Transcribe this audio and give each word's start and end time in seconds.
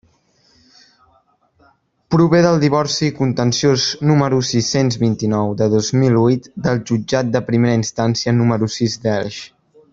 Prové 2.15 2.39
del 2.45 2.57
divorci 2.63 3.09
contenciós 3.19 3.85
número 4.13 4.41
sis-cents 4.53 4.99
vint-i-nou 5.05 5.53
de 5.63 5.69
dos 5.77 5.93
mil 6.05 6.19
huit 6.25 6.51
del 6.69 6.83
Jutjat 6.91 7.33
de 7.37 7.47
Primera 7.55 7.79
Instància 7.83 8.39
número 8.43 8.75
sis 8.81 9.01
d'Elx. 9.05 9.43